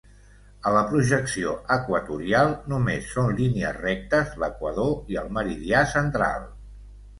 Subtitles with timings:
[0.69, 6.53] A la projecció equatorial només són línies rectes l'equador i el meridià central.